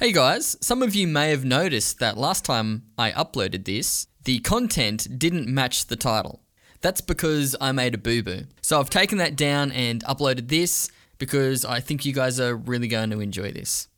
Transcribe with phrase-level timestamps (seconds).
[0.00, 4.38] Hey guys, some of you may have noticed that last time I uploaded this, the
[4.38, 6.40] content didn't match the title.
[6.82, 8.42] That's because I made a boo boo.
[8.62, 10.88] So I've taken that down and uploaded this
[11.18, 13.88] because I think you guys are really going to enjoy this.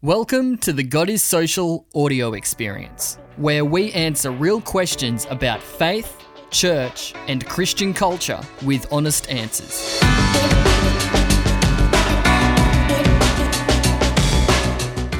[0.00, 6.16] Welcome to the God is Social audio experience, where we answer real questions about faith,
[6.50, 10.00] church, and Christian culture with honest answers.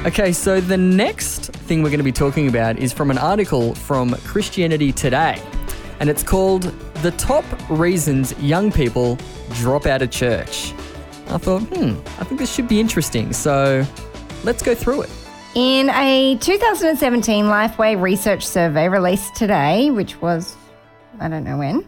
[0.05, 3.75] Okay, so the next thing we're going to be talking about is from an article
[3.75, 5.43] from Christianity Today,
[5.99, 6.63] and it's called
[7.03, 9.17] The Top Reasons Young People
[9.55, 10.71] Drop Out of Church.
[11.27, 13.85] I thought, hmm, I think this should be interesting, so
[14.45, 15.09] let's go through it.
[15.55, 20.55] In a 2017 Lifeway research survey released today, which was,
[21.19, 21.85] I don't know when,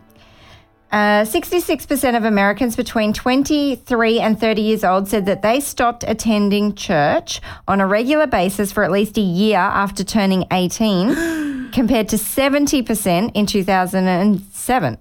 [0.91, 6.75] uh, 66% of Americans between 23 and 30 years old said that they stopped attending
[6.75, 12.17] church on a regular basis for at least a year after turning 18, compared to
[12.17, 14.97] 70% in 2007.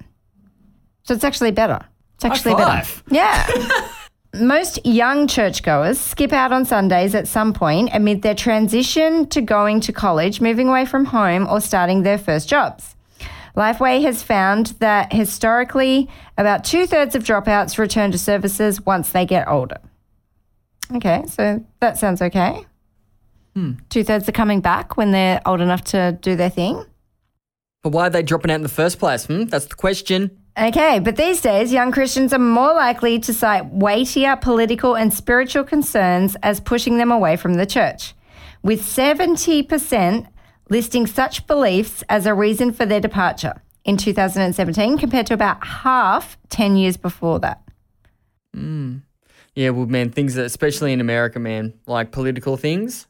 [1.02, 1.80] So it's actually better.
[2.14, 2.88] It's actually better.
[3.10, 3.48] Yeah.
[4.34, 9.80] Most young churchgoers skip out on Sundays at some point amid their transition to going
[9.80, 12.94] to college, moving away from home, or starting their first jobs.
[13.56, 19.26] Lifeway has found that historically, about two thirds of dropouts return to services once they
[19.26, 19.78] get older.
[20.94, 22.64] Okay, so that sounds okay.
[23.88, 26.84] Two thirds are coming back when they're old enough to do their thing.
[27.82, 29.26] But why are they dropping out in the first place?
[29.26, 29.44] Hmm?
[29.44, 30.30] That's the question.
[30.58, 35.64] Okay, but these days, young Christians are more likely to cite weightier political and spiritual
[35.64, 38.14] concerns as pushing them away from the church,
[38.62, 40.26] with 70%
[40.70, 46.38] listing such beliefs as a reason for their departure in 2017, compared to about half
[46.48, 47.62] 10 years before that.
[48.56, 49.02] Mm.
[49.54, 53.06] Yeah, well, man, things, that, especially in America, man, like political things,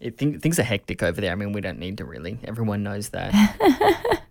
[0.00, 1.32] it, think, things are hectic over there.
[1.32, 2.38] I mean, we don't need to really.
[2.44, 4.18] Everyone knows that.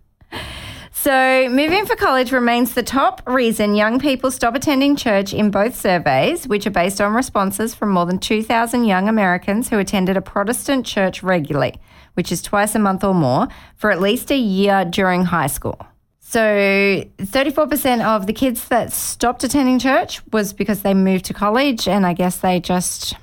[1.03, 5.75] So, moving for college remains the top reason young people stop attending church in both
[5.75, 10.22] surveys, which are based on responses from more than 2,000 young Americans who attended a
[10.22, 11.81] Protestant church regularly,
[12.13, 15.79] which is twice a month or more, for at least a year during high school.
[16.19, 21.88] So, 34% of the kids that stopped attending church was because they moved to college,
[21.89, 23.16] and I guess they just,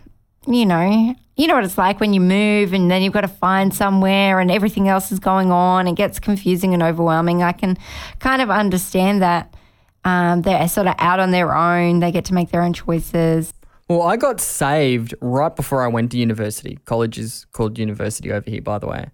[0.47, 3.29] you know, you know what it's like when you move and then you've got to
[3.29, 5.87] find somewhere and everything else is going on.
[5.87, 7.45] It gets confusing and overwhelming.
[7.45, 7.79] I can
[8.19, 9.55] kind of understand that.
[10.05, 12.01] Um, they're sort of out on their own.
[12.01, 13.53] They get to make their own choices.
[13.89, 16.79] Well, I got saved right before I went to university.
[16.85, 19.07] College is called university over here, by the way.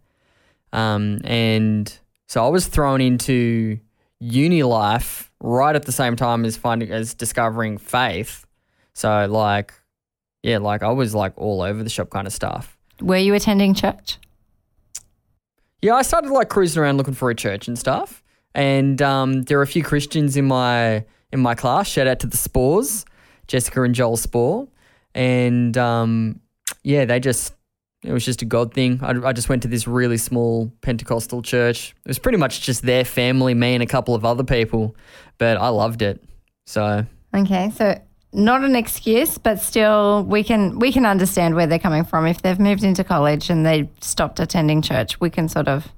[0.72, 1.96] Um, and
[2.26, 3.78] so I was thrown into
[4.18, 8.44] uni life right at the same time as finding as discovering faith.
[8.94, 9.72] So like,
[10.42, 12.76] yeah, like I was like all over the shop kind of stuff.
[13.00, 14.18] Were you attending church?
[15.82, 18.22] Yeah, I started like cruising around looking for a church and stuff.
[18.54, 21.88] And um, there are a few Christians in my in my class.
[21.88, 23.04] Shout out to the Spores,
[23.47, 24.69] Jessica and Joel Spore.
[25.15, 26.41] And um,
[26.82, 27.55] yeah, they just
[28.03, 29.00] it was just a God thing.
[29.03, 31.94] I, I just went to this really small Pentecostal church.
[32.05, 34.94] It was pretty much just their family, me and a couple of other people,
[35.38, 36.22] but I loved it.
[36.66, 38.00] So Okay, so
[38.32, 42.26] not an excuse, but still we can we can understand where they're coming from.
[42.26, 45.88] If they've moved into college and they stopped attending church, we can sort of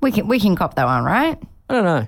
[0.00, 1.40] we can we can cop that one, right?
[1.68, 2.06] I don't know.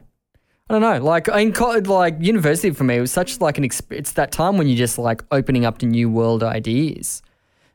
[0.70, 1.04] I don't know.
[1.04, 4.30] Like in co- like university for me, it was such like an exp- it's that
[4.30, 7.22] time when you're just like opening up to new world ideas.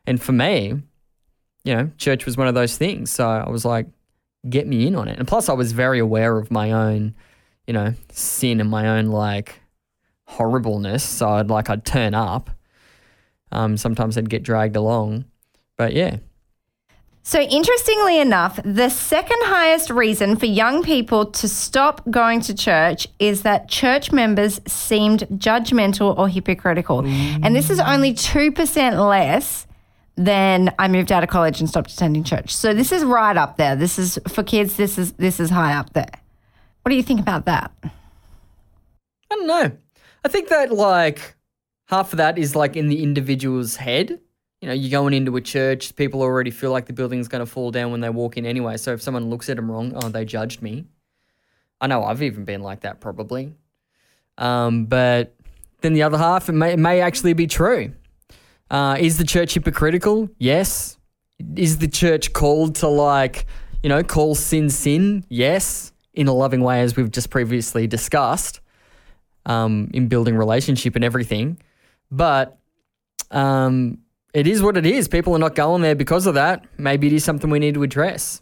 [0.06, 0.80] And for me,
[1.62, 3.10] you know, church was one of those things.
[3.10, 3.86] So I was like,
[4.48, 5.18] get me in on it.
[5.18, 7.14] And plus, I was very aware of my own,
[7.66, 9.60] you know, sin and my own like
[10.24, 11.04] horribleness.
[11.04, 12.48] So I'd like I'd turn up.
[13.52, 15.26] Um, sometimes I'd get dragged along,
[15.76, 16.16] but yeah,
[17.28, 23.08] So, interestingly enough, the second highest reason for young people to stop going to church
[23.18, 27.04] is that church members seemed judgmental or hypocritical.
[27.04, 29.66] And this is only 2% less
[30.14, 32.54] than I moved out of college and stopped attending church.
[32.54, 33.74] So, this is right up there.
[33.74, 36.20] This is for kids, this is this is high up there.
[36.82, 37.72] What do you think about that?
[37.82, 37.90] I
[39.34, 39.72] don't know.
[40.24, 41.34] I think that like
[41.88, 44.20] half of that is like in the individual's head.
[44.66, 47.46] You know, you're going into a church, people already feel like the building's going to
[47.46, 48.78] fall down when they walk in anyway.
[48.78, 50.86] So if someone looks at them wrong, oh, they judged me.
[51.80, 53.54] I know I've even been like that probably.
[54.38, 55.36] Um, but
[55.82, 57.92] then the other half, it may, it may actually be true.
[58.68, 60.30] Uh, is the church hypocritical?
[60.36, 60.98] Yes.
[61.54, 63.46] Is the church called to like,
[63.84, 65.24] you know, call sin sin?
[65.28, 65.92] Yes.
[66.12, 68.58] In a loving way, as we've just previously discussed,
[69.44, 71.62] um, in building relationship and everything.
[72.10, 72.58] But
[73.30, 73.98] um,
[74.34, 75.08] it is what it is.
[75.08, 76.64] People are not going there because of that.
[76.78, 78.40] Maybe it is something we need to address.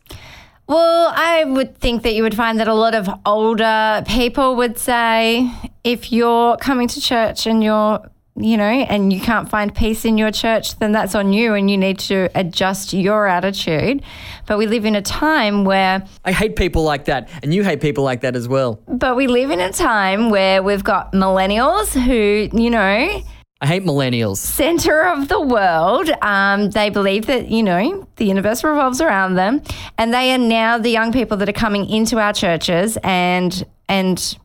[0.67, 4.79] Well, I would think that you would find that a lot of older people would
[4.79, 5.51] say
[5.85, 8.01] if you're coming to church and you're,
[8.35, 11.71] you know, and you can't find peace in your church, then that's on you and
[11.71, 14.03] you need to adjust your attitude.
[14.47, 17.83] But we live in a time where I hate people like that, and you hate
[17.83, 18.81] people like that as well.
[18.89, 23.23] but we live in a time where we've got millennials who, you know,
[23.65, 24.37] I hate millennials.
[24.37, 26.11] center of the world.
[26.21, 29.63] Um, they believe that, you know, the universe revolves around them.
[29.97, 34.39] And they are now the young people that are coming into our churches and and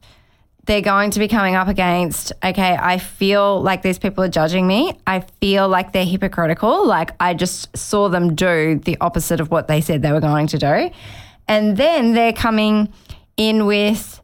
[0.68, 4.66] they're going to be coming up against, okay, I feel like these people are judging
[4.66, 4.98] me.
[5.06, 6.88] I feel like they're hypocritical.
[6.88, 10.48] Like I just saw them do the opposite of what they said they were going
[10.48, 10.92] to do.
[11.46, 12.94] And then they're coming
[13.36, 14.19] in with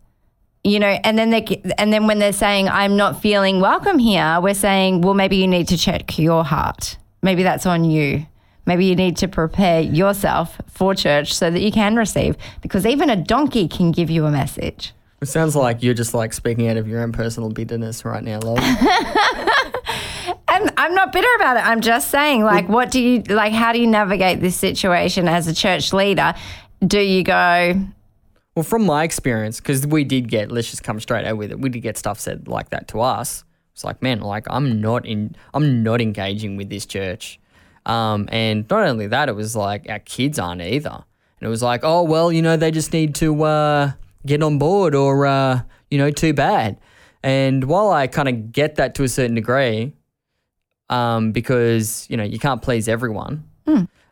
[0.66, 4.40] you know, and then they and then when they're saying I'm not feeling welcome here,
[4.42, 6.98] we're saying, well, maybe you need to check your heart.
[7.22, 8.26] Maybe that's on you.
[8.66, 13.12] Maybe you need to prepare yourself for church so that you can receive, because even
[13.12, 14.94] a donkey can give you a message.
[15.22, 18.40] It sounds like you're just like speaking out of your own personal bitterness right now,
[18.40, 18.58] love.
[20.48, 21.66] And I'm not bitter about it.
[21.66, 23.52] I'm just saying, like, what do you like?
[23.52, 26.34] How do you navigate this situation as a church leader?
[26.86, 27.74] Do you go,
[28.56, 31.60] well, from my experience, because we did get, let's just come straight out with it.
[31.60, 33.44] We did get stuff said like that to us.
[33.74, 37.40] It's like, man, like I'm not in, I'm not engaging with this church.
[37.86, 41.04] Um, and not only that, it was like our kids aren't either.
[41.40, 43.92] And it was like, oh well, you know, they just need to uh,
[44.25, 45.62] get on board, or uh,
[45.92, 46.80] you know, too bad.
[47.22, 49.94] And while I kind of get that to a certain degree,
[50.90, 53.44] um, because you know you can't please everyone.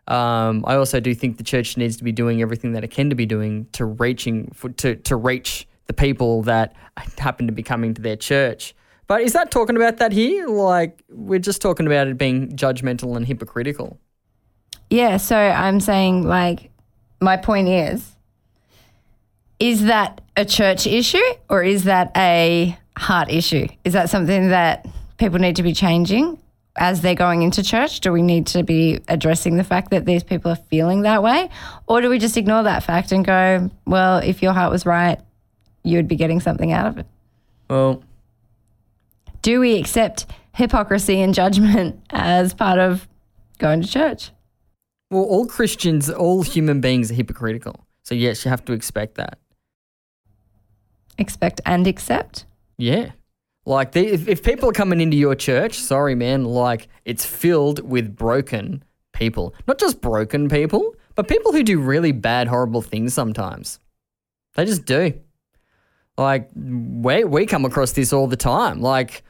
[0.07, 3.09] Um, I also do think the church needs to be doing everything that it can
[3.09, 6.75] to be doing to reaching for, to to reach the people that
[7.17, 8.75] happen to be coming to their church.
[9.07, 10.47] But is that talking about that here?
[10.47, 13.97] Like we're just talking about it being judgmental and hypocritical.
[14.89, 16.69] Yeah, so I'm saying, like,
[17.19, 18.13] my point is
[19.59, 23.65] is that a church issue or is that a heart issue?
[23.85, 24.85] Is that something that
[25.17, 26.37] people need to be changing
[26.75, 27.99] as they're going into church?
[27.99, 31.49] Do we need to be addressing the fact that these people are feeling that way?
[31.87, 35.19] Or do we just ignore that fact and go, well, if your heart was right,
[35.83, 37.05] you would be getting something out of it?
[37.69, 38.03] Well,
[39.41, 43.07] Do we accept hypocrisy and judgment as part of
[43.59, 44.31] going to church?
[45.11, 47.85] well, all Christians, all human beings are hypocritical.
[48.03, 49.37] So yes, you have to expect that.
[51.19, 52.45] Expect and accept?
[52.79, 53.11] Yeah.
[53.65, 57.79] Like, they, if, if people are coming into your church, sorry, man, like, it's filled
[57.87, 58.83] with broken
[59.13, 59.55] people.
[59.67, 63.79] Not just broken people, but people who do really bad, horrible things sometimes.
[64.55, 65.13] They just do.
[66.17, 68.81] Like, we, we come across this all the time.
[68.81, 69.23] Like,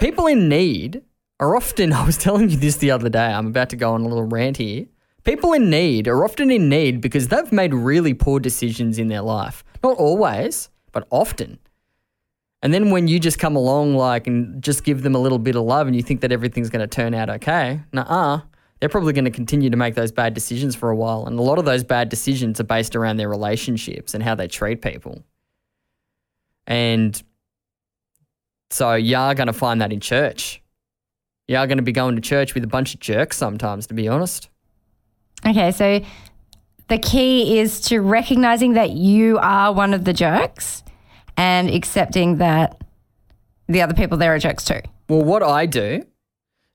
[0.00, 1.02] people in need
[1.38, 4.02] are often, I was telling you this the other day, I'm about to go on
[4.02, 4.86] a little rant here.
[5.22, 9.20] People in need are often in need because they've made really poor decisions in their
[9.20, 9.62] life.
[9.82, 11.58] Not always, but often.
[12.62, 15.56] And then when you just come along like and just give them a little bit
[15.56, 18.42] of love and you think that everything's going to turn out okay, nah,
[18.80, 21.26] they're probably going to continue to make those bad decisions for a while.
[21.26, 24.48] And a lot of those bad decisions are based around their relationships and how they
[24.48, 25.22] treat people.
[26.66, 27.20] And
[28.70, 30.62] so you are going to find that in church.
[31.48, 33.94] You are going to be going to church with a bunch of jerks sometimes, to
[33.94, 34.48] be honest.
[35.46, 36.00] Okay, so
[36.88, 40.84] the key is to recognizing that you are one of the jerks
[41.40, 42.84] and accepting that
[43.66, 44.80] the other people there are jerks too.
[45.08, 46.04] Well, what I do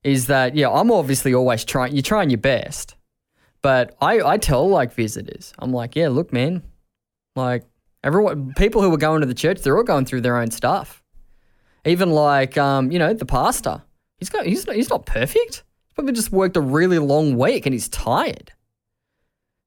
[0.04, 2.96] is that, yeah, I'm obviously always trying, you're trying your best.
[3.62, 6.64] But I, I tell like visitors, I'm like, yeah, look, man,
[7.36, 7.64] like
[8.04, 11.04] everyone, people who are going to the church, they're all going through their own stuff.
[11.86, 13.84] Even like, um, you know, the pastor,
[14.18, 15.64] he's got, he's not, he's not perfect.
[15.86, 18.52] He's probably just worked a really long week and he's tired.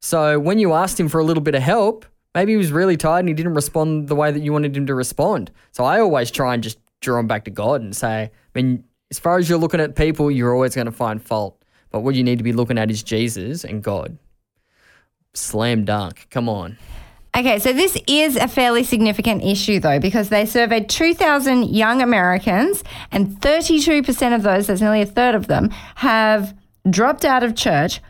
[0.00, 2.96] So when you asked him for a little bit of help, maybe he was really
[2.96, 5.50] tired and he didn't respond the way that you wanted him to respond.
[5.72, 8.84] So I always try and just draw him back to God and say, I mean,
[9.10, 11.62] as far as you're looking at people, you're always going to find fault.
[11.90, 14.18] But what you need to be looking at is Jesus and God.
[15.34, 16.26] Slam dunk.
[16.30, 16.76] Come on.
[17.36, 22.82] Okay, so this is a fairly significant issue though, because they surveyed 2,000 young Americans,
[23.12, 26.56] and 32% of those, that's nearly a third of them, have
[26.90, 28.00] dropped out of church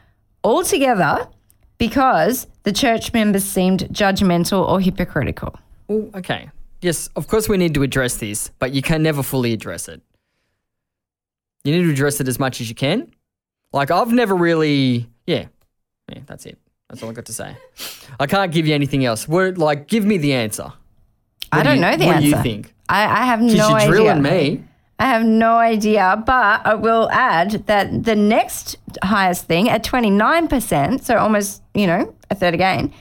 [0.42, 1.28] altogether
[1.76, 5.54] because the church members seemed judgmental or hypocritical.
[5.86, 6.50] Well, okay.
[6.82, 10.02] Yes, of course we need to address this, but you can never fully address it.
[11.64, 13.10] You need to address it as much as you can.
[13.72, 15.46] Like I've never really, yeah,
[16.12, 16.20] yeah.
[16.26, 16.58] That's it.
[16.90, 17.56] That's all I got to say.
[18.20, 19.26] I can't give you anything else.
[19.26, 20.70] What, like, give me the answer.
[21.50, 22.30] I What do don't you- know the what answer.
[22.30, 22.74] do you think?
[22.90, 23.88] I, I have Because no you're idea.
[23.90, 24.64] drilling me.
[24.98, 31.02] I have no idea, but I will add that the next highest thing at 29%,
[31.02, 32.92] so almost, you know, a third again,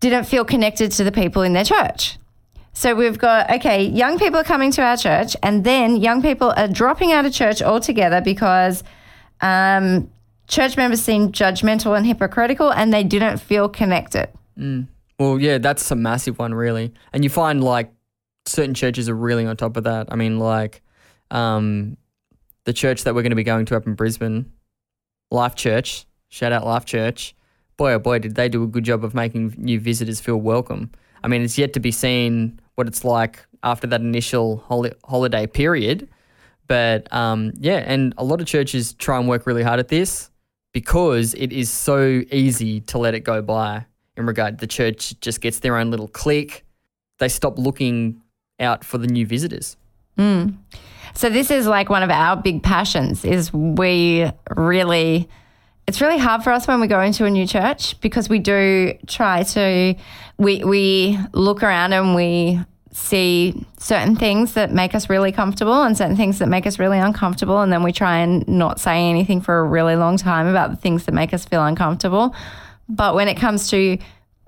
[0.00, 2.18] didn't feel connected to the people in their church.
[2.72, 6.52] So we've got, okay, young people are coming to our church, and then young people
[6.56, 8.82] are dropping out of church altogether because
[9.40, 10.10] um,
[10.48, 14.28] church members seem judgmental and hypocritical and they didn't feel connected.
[15.18, 16.92] Well, yeah, that's a massive one, really.
[17.12, 17.92] And you find like
[18.46, 20.08] certain churches are really on top of that.
[20.10, 20.82] I mean, like
[21.30, 21.96] um,
[22.64, 24.52] the church that we're going to be going to up in Brisbane,
[25.30, 27.34] Life Church, shout out Life Church.
[27.76, 30.90] Boy, oh boy, did they do a good job of making new visitors feel welcome.
[31.22, 35.46] I mean, it's yet to be seen what it's like after that initial holi- holiday
[35.46, 36.08] period.
[36.66, 40.30] But um, yeah, and a lot of churches try and work really hard at this
[40.72, 45.40] because it is so easy to let it go by in regard the church just
[45.40, 46.64] gets their own little clique.
[47.18, 48.22] They stop looking
[48.60, 49.76] out for the new visitors.
[51.14, 55.28] So this is like one of our big passions is we really
[55.86, 58.94] it's really hard for us when we go into a new church because we do
[59.06, 59.94] try to
[60.38, 65.96] we we look around and we see certain things that make us really comfortable and
[65.96, 69.40] certain things that make us really uncomfortable and then we try and not say anything
[69.40, 72.34] for a really long time about the things that make us feel uncomfortable.
[72.88, 73.98] But when it comes to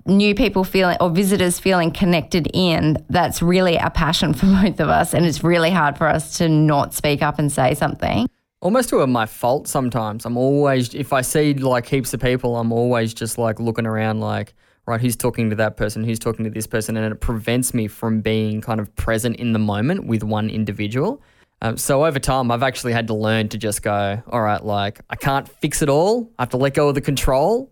[0.07, 4.89] new people feeling or visitors feeling connected in, that's really a passion for both of
[4.89, 5.13] us.
[5.13, 8.27] And it's really hard for us to not speak up and say something.
[8.59, 10.25] Almost to a my fault sometimes.
[10.25, 14.19] I'm always, if I see like heaps of people, I'm always just like looking around
[14.19, 14.55] like,
[14.87, 17.87] right, who's talking to that person, who's talking to this person, and it prevents me
[17.87, 21.21] from being kind of present in the moment with one individual.
[21.61, 25.01] Um, so over time, I've actually had to learn to just go, all right, like
[25.09, 26.31] I can't fix it all.
[26.37, 27.71] I have to let go of the control.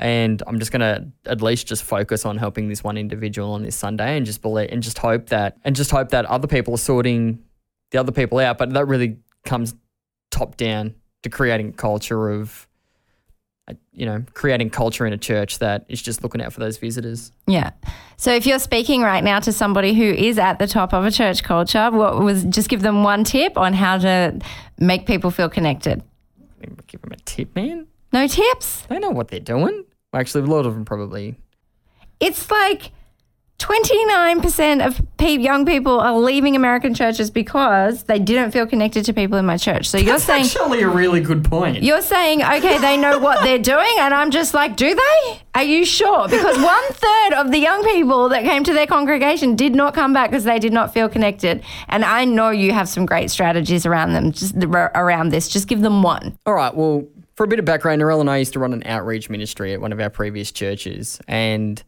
[0.00, 3.76] And I'm just gonna at least just focus on helping this one individual on this
[3.76, 6.78] Sunday, and just believe, and just hope that, and just hope that other people are
[6.78, 7.44] sorting
[7.90, 8.56] the other people out.
[8.56, 9.74] But that really comes
[10.30, 12.66] top down to creating a culture of,
[13.68, 16.78] uh, you know, creating culture in a church that is just looking out for those
[16.78, 17.30] visitors.
[17.46, 17.72] Yeah.
[18.16, 21.10] So if you're speaking right now to somebody who is at the top of a
[21.10, 24.38] church culture, what was just give them one tip on how to
[24.78, 26.02] make people feel connected?
[26.86, 27.86] Give them a tip, man.
[28.14, 28.82] No tips?
[28.88, 29.84] They know what they're doing.
[30.12, 31.36] Actually, a lot of them probably.
[32.18, 32.92] It's like
[33.60, 39.12] 29% of pe- young people are leaving American churches because they didn't feel connected to
[39.12, 39.86] people in my church.
[39.86, 41.82] So you're saying That's saying actually a really good point.
[41.82, 45.40] You're saying, okay, they know what they're doing, and I'm just like, do they?
[45.54, 46.26] Are you sure?
[46.26, 50.14] Because one third of the young people that came to their congregation did not come
[50.14, 51.62] back because they did not feel connected.
[51.88, 55.48] And I know you have some great strategies around them, just around this.
[55.48, 56.38] Just give them one.
[56.46, 56.74] All right.
[56.74, 57.06] Well,
[57.40, 59.80] for a bit of background, Narelle and I used to run an outreach ministry at
[59.80, 61.82] one of our previous churches, and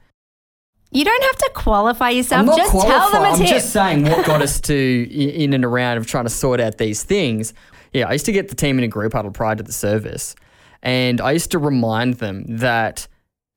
[0.92, 2.40] You don't have to qualify yourself.
[2.40, 3.12] I'm not just tell qualified.
[3.12, 3.48] them a I'm tip.
[3.48, 7.02] just saying what got us to in and around of trying to sort out these
[7.02, 7.52] things.
[7.92, 10.34] Yeah, I used to get the team in a group huddle prior to the service,
[10.82, 13.06] and I used to remind them that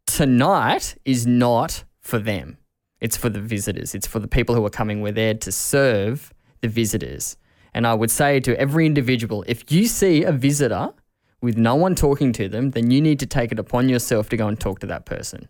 [0.06, 2.58] tonight is not for them.
[3.00, 3.96] It's for the visitors.
[3.96, 5.00] It's for the people who are coming.
[5.00, 7.38] We're there to serve the visitors.
[7.74, 10.92] And I would say to every individual, if you see a visitor
[11.46, 14.38] with no one talking to them, then you need to take it upon yourself to
[14.38, 15.48] go and talk to that person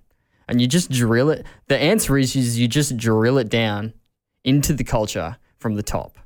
[0.48, 1.46] and you just drill it.
[1.68, 3.94] The answer is, is you just drill it down
[4.44, 6.18] into the culture from the top.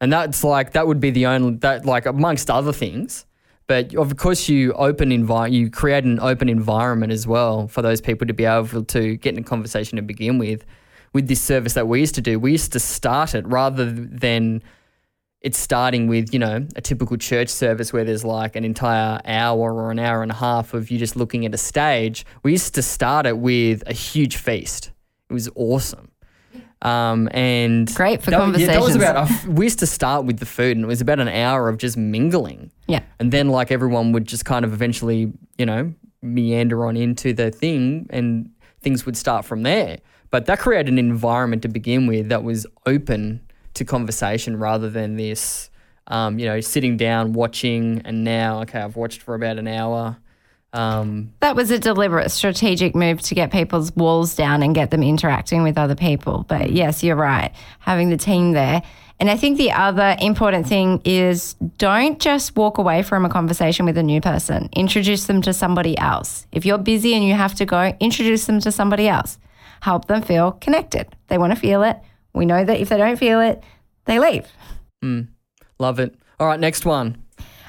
[0.00, 3.26] And that's like that would be the only that like amongst other things.
[3.66, 8.00] But of course, you open envi- you create an open environment as well for those
[8.00, 10.64] people to be able to get in a conversation to begin with.
[11.14, 14.62] With this service that we used to do, we used to start it rather than
[15.40, 19.72] it's starting with you know a typical church service where there's like an entire hour
[19.72, 22.26] or an hour and a half of you just looking at a stage.
[22.42, 24.90] We used to start it with a huge feast.
[25.30, 26.10] It was awesome.
[26.80, 29.44] Um, and Great for that, yeah, that was conversations.
[29.44, 31.76] about we used to start with the food and it was about an hour of
[31.76, 32.70] just mingling.
[32.86, 33.02] Yeah.
[33.18, 35.92] and then like everyone would just kind of eventually you know
[36.22, 39.98] meander on into the thing and things would start from there.
[40.30, 43.40] But that created an environment to begin with that was open
[43.74, 45.70] to conversation rather than this
[46.08, 50.16] um, you know sitting down watching and now okay i've watched for about an hour
[50.72, 55.02] um, That was a deliberate strategic move to get people's walls down and get them
[55.02, 56.44] interacting with other people.
[56.46, 58.82] But yes, you're right, having the team there.
[59.20, 63.84] And I think the other important thing is don't just walk away from a conversation
[63.84, 64.68] with a new person.
[64.72, 66.46] Introduce them to somebody else.
[66.52, 69.38] If you're busy and you have to go, introduce them to somebody else.
[69.80, 71.08] Help them feel connected.
[71.28, 71.98] They want to feel it.
[72.38, 73.62] We know that if they don't feel it,
[74.06, 74.46] they leave.
[75.78, 77.22] love it all right next one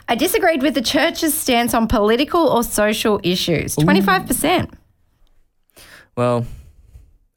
[0.07, 3.75] I disagreed with the church's stance on political or social issues.
[3.75, 4.73] 25%.
[6.17, 6.47] Well,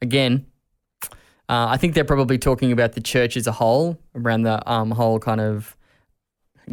[0.01, 0.47] again,
[1.49, 4.89] Uh, I think they're probably talking about the church as a whole, around the um,
[4.89, 5.77] whole kind of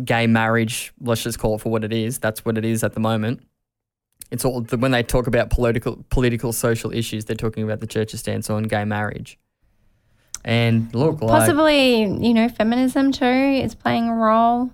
[0.05, 0.93] gay marriage.
[1.03, 2.19] Let's just call it for what it is.
[2.19, 3.43] That's what it is at the moment.
[4.31, 7.27] It's all when they talk about political, political, social issues.
[7.27, 9.39] They're talking about the church's stance on gay marriage.
[10.45, 14.71] And look, like, Possibly, you know, feminism too is playing a role.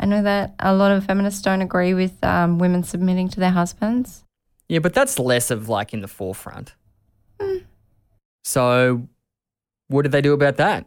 [0.00, 3.50] I know that a lot of feminists don't agree with um, women submitting to their
[3.50, 4.24] husbands.
[4.68, 6.74] Yeah, but that's less of like in the forefront.
[8.44, 9.08] So,
[9.88, 10.86] what did they do about that?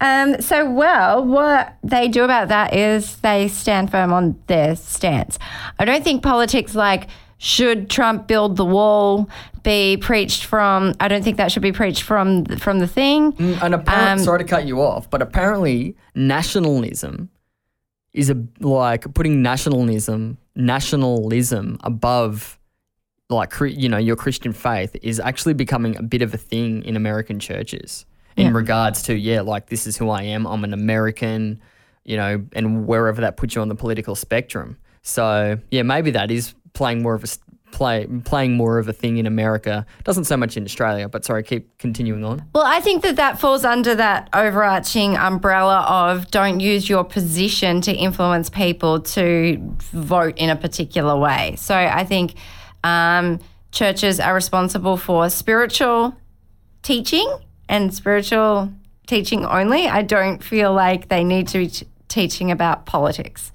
[0.00, 5.38] Um, so, well, what they do about that is they stand firm on their stance.
[5.78, 7.08] I don't think politics like
[7.38, 9.28] should Trump build the wall
[9.62, 10.94] be preached from.
[11.00, 13.34] I don't think that should be preached from from the thing.
[13.62, 17.28] And apparently, Um, sorry to cut you off, but apparently, nationalism
[18.12, 22.58] is a like putting nationalism nationalism above
[23.30, 26.96] like you know your Christian faith is actually becoming a bit of a thing in
[26.96, 28.52] American churches in Yeah.
[28.52, 31.60] regards to yeah like this is who I am I'm an American
[32.04, 36.30] you know and wherever that puts you on the political spectrum so yeah maybe that
[36.30, 37.28] is playing more of a
[37.70, 41.42] play playing more of a thing in America doesn't so much in Australia but sorry
[41.42, 46.60] keep continuing on Well, I think that that falls under that overarching umbrella of don't
[46.60, 49.58] use your position to influence people to
[49.92, 51.56] vote in a particular way.
[51.56, 52.34] So I think
[52.84, 53.38] um,
[53.70, 56.16] churches are responsible for spiritual
[56.82, 57.30] teaching
[57.68, 58.72] and spiritual
[59.06, 59.88] teaching only.
[59.88, 63.52] I don't feel like they need to be t- teaching about politics.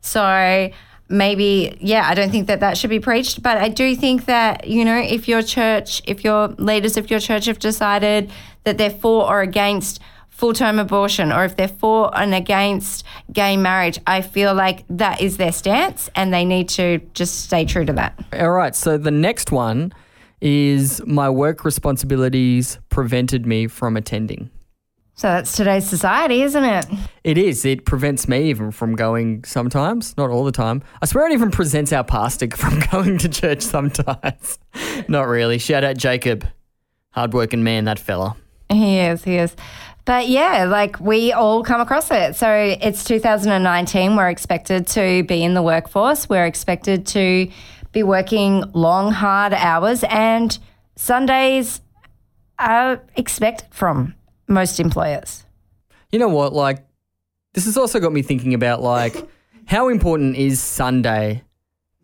[0.00, 0.70] So
[1.10, 4.66] maybe, yeah, I don't think that that should be preached, but I do think that,
[4.66, 8.30] you know, if your church, if your leaders of your church have decided
[8.64, 13.56] that they're for or against full term abortion or if they're for and against gay
[13.56, 17.84] marriage, I feel like that is their stance and they need to just stay true
[17.84, 18.18] to that.
[18.32, 18.74] All right.
[18.74, 19.92] So the next one
[20.40, 24.50] is my work responsibilities prevented me from attending.
[25.20, 26.86] So that's today's society, isn't it?
[27.24, 27.66] It is.
[27.66, 30.82] It prevents me even from going sometimes, not all the time.
[31.02, 34.58] I swear it even prevents our pastor from going to church sometimes.
[35.08, 35.58] not really.
[35.58, 36.46] Shout out Jacob.
[37.10, 38.34] Hardworking man, that fella.
[38.70, 39.54] He is, he is.
[40.06, 42.34] But yeah, like we all come across it.
[42.34, 44.16] So it's 2019.
[44.16, 46.30] We're expected to be in the workforce.
[46.30, 47.46] We're expected to
[47.92, 50.58] be working long, hard hours, and
[50.96, 51.82] Sundays
[52.58, 54.14] are expected from
[54.50, 55.44] most employers.
[56.12, 56.52] You know what?
[56.52, 56.84] Like,
[57.54, 59.16] this has also got me thinking about like
[59.66, 61.42] how important is Sunday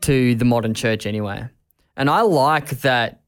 [0.02, 1.48] to the modern church anyway.
[1.96, 3.20] And I like that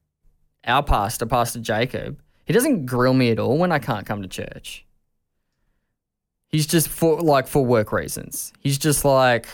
[0.65, 4.27] our pastor, Pastor Jacob, he doesn't grill me at all when I can't come to
[4.27, 4.85] church.
[6.47, 8.53] He's just for like for work reasons.
[8.59, 9.47] He's just like,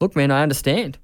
[0.00, 0.98] look, man, I understand.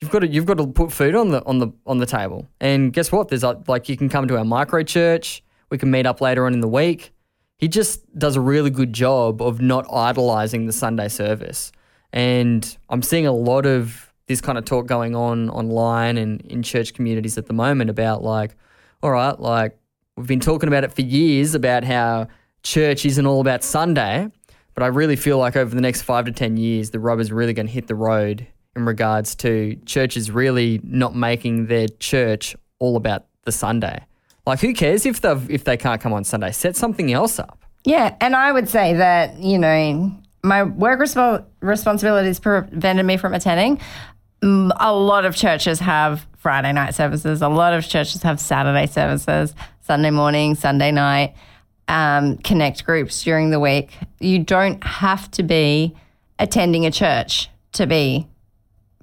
[0.00, 2.46] You've got to you've got to put food on the on the on the table.
[2.60, 3.28] And guess what?
[3.28, 5.42] There's like you can come to our micro church.
[5.70, 7.12] We can meet up later on in the week.
[7.58, 11.72] He just does a really good job of not idolizing the Sunday service.
[12.12, 16.62] And I'm seeing a lot of this kind of talk going on online and in
[16.62, 18.56] church communities at the moment about like,
[19.02, 19.78] all right, like
[20.16, 22.28] we've been talking about it for years about how
[22.62, 24.28] church isn't all about Sunday,
[24.74, 27.52] but I really feel like over the next five to 10 years, the rubber's really
[27.52, 32.96] going to hit the road in regards to churches really not making their church all
[32.96, 34.04] about the Sunday.
[34.46, 36.52] Like, who cares if they if they can't come on Sunday?
[36.52, 37.58] Set something else up.
[37.84, 43.34] Yeah, and I would say that, you know, my work respo- responsibilities prevented me from
[43.34, 43.80] attending.
[44.42, 48.86] Mm, A lot of churches have Friday night services, a lot of churches have Saturday
[48.86, 51.34] services, Sunday morning, Sunday night,
[51.88, 53.90] um, connect groups during the week.
[54.20, 55.94] You don't have to be
[56.38, 58.26] attending a church to be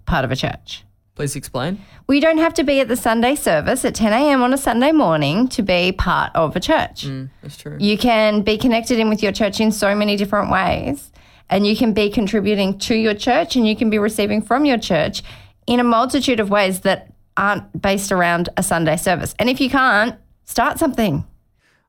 [0.06, 0.84] part of a church.
[1.16, 1.80] Please explain.
[2.08, 4.42] We don't have to be at the Sunday service at 10 a.m.
[4.42, 7.06] on a Sunday morning to be part of a church.
[7.06, 7.78] Mm, that's true.
[7.80, 11.12] You can be connected in with your church in so many different ways.
[11.50, 14.80] And you can be contributing to your church and you can be receiving from your
[14.80, 15.22] church
[15.68, 19.36] in a multitude of ways that aren't based around a Sunday service.
[19.38, 21.26] And if you can't, start something.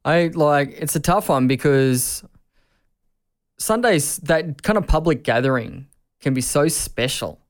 [0.05, 2.23] I like it's a tough one because
[3.59, 5.87] Sundays that kind of public gathering
[6.21, 7.41] can be so special.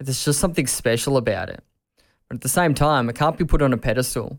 [0.00, 1.62] There's just something special about it.
[2.28, 4.38] But at the same time, it can't be put on a pedestal.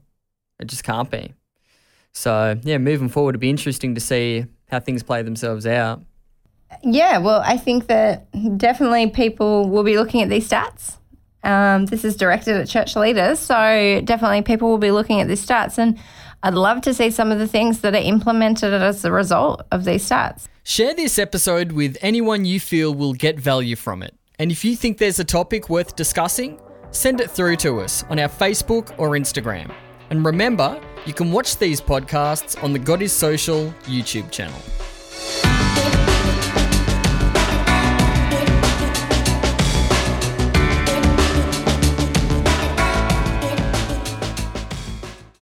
[0.59, 1.33] It just can't be.
[2.13, 6.01] So yeah, moving forward, it'd be interesting to see how things play themselves out.
[6.83, 10.97] Yeah, well, I think that definitely people will be looking at these stats.
[11.43, 15.45] Um, this is directed at church leaders, so definitely people will be looking at these
[15.45, 15.77] stats.
[15.77, 15.99] And
[16.43, 19.85] I'd love to see some of the things that are implemented as a result of
[19.85, 20.47] these stats.
[20.63, 24.15] Share this episode with anyone you feel will get value from it.
[24.41, 28.17] And if you think there's a topic worth discussing, send it through to us on
[28.17, 29.71] our Facebook or Instagram.
[30.09, 34.57] And remember, you can watch these podcasts on the God is Social YouTube channel.